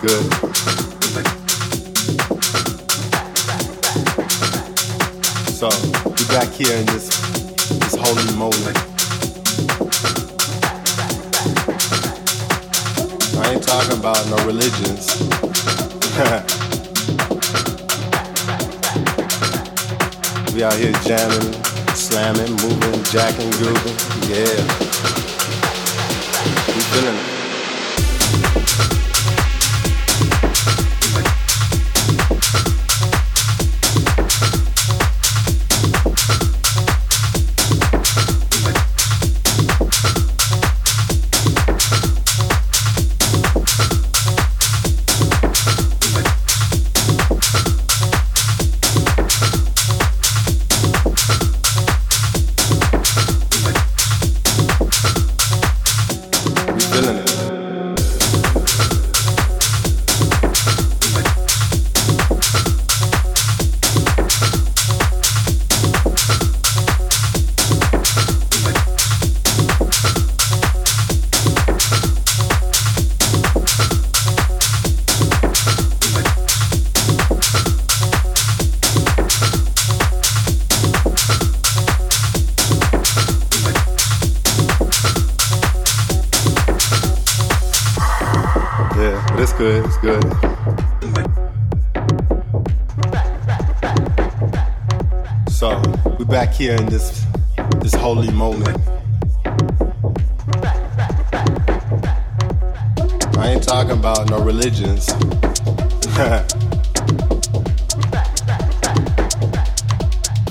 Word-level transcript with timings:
good. 0.00 0.24
So 5.52 5.68
we 6.06 6.24
back 6.32 6.48
here 6.54 6.74
in 6.74 6.86
this 6.86 7.10
this 7.68 7.94
holy 7.98 8.24
moment. 8.38 8.78
I 13.36 13.52
ain't 13.52 13.62
talking 13.62 13.98
about 13.98 14.26
no 14.30 14.36
religions. 14.46 15.06
we 20.54 20.64
out 20.64 20.78
here 20.78 20.92
jamming, 21.04 21.52
slamming, 21.94 22.56
moving, 22.62 23.04
jacking, 23.04 23.50
grooving. 23.58 23.96
Yeah, 24.30 24.64
we 26.68 26.80
feeling 26.88 27.16
it. 27.16 27.29
Here 96.70 96.78
in 96.78 96.86
this 96.86 97.26
this 97.80 97.94
holy 97.94 98.30
moment. 98.30 98.78
I 103.36 103.48
ain't 103.48 103.64
talking 103.64 103.98
about 103.98 104.30
no 104.30 104.40
religions. 104.44 105.08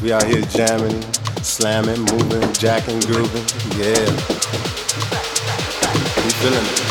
we 0.01 0.11
out 0.11 0.23
here 0.23 0.41
jamming, 0.41 1.01
slamming, 1.41 2.01
moving, 2.01 2.51
jacking, 2.53 2.99
grooving. 3.01 3.45
Yeah, 3.79 4.05
we 6.23 6.31
feeling 6.41 6.65
it. 6.65 6.88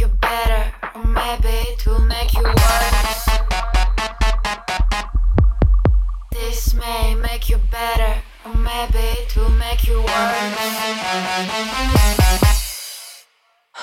You 0.00 0.08
better, 0.08 0.72
or 0.94 1.04
maybe 1.04 1.48
it 1.48 1.86
will 1.86 2.00
make 2.00 2.32
you 2.32 2.42
worse. 2.42 3.28
This 6.32 6.72
may 6.72 7.14
make 7.14 7.50
you 7.50 7.58
better, 7.70 8.22
or 8.46 8.54
maybe 8.54 8.98
it 8.98 9.36
will 9.36 9.50
make 9.50 9.86
you 9.86 10.00
worse. 10.00 10.46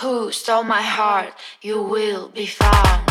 Who 0.02 0.32
stole 0.32 0.64
my 0.64 0.82
heart? 0.82 1.34
You 1.62 1.84
will 1.84 2.30
be 2.30 2.48
found. 2.48 3.07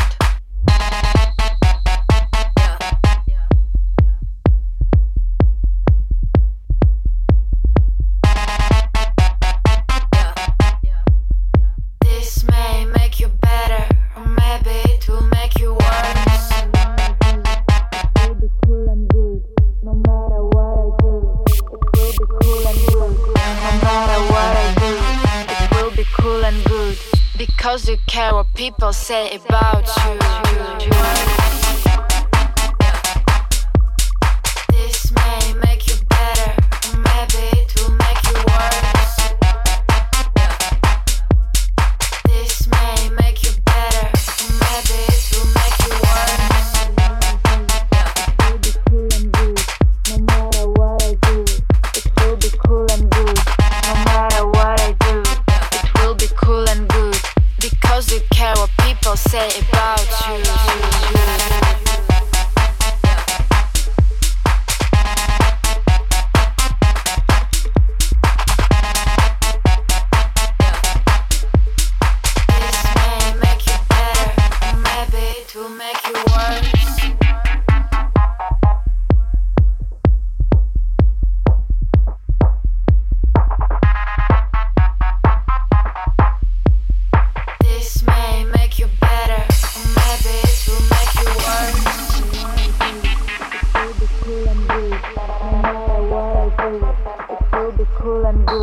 People 28.77 28.93
say 28.93 29.35
about 29.37 29.76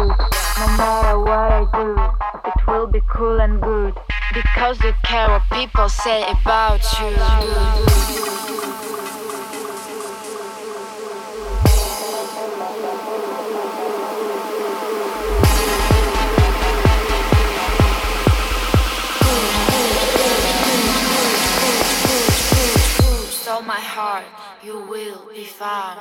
no 0.07 0.67
matter 0.77 1.19
what 1.19 1.51
I 1.51 1.65
do, 1.73 1.95
it 2.49 2.67
will 2.67 2.87
be 2.87 3.01
cool 3.09 3.39
and 3.39 3.61
good. 3.61 3.93
Because 4.33 4.81
you 4.83 4.93
care 5.03 5.27
what 5.29 5.43
people 5.51 5.89
say 5.89 6.23
about 6.29 6.81
you. 6.99 7.93
my 23.65 23.79
heart, 23.79 24.25
you 24.61 24.77
will 24.89 25.29
be 25.33 25.45
found. 25.45 25.99